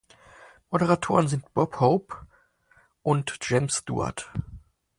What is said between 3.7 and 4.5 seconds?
Stewart.